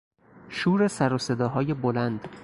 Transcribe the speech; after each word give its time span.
شور 0.49 0.87
سروصداهای 0.87 1.73
بلند 1.73 2.27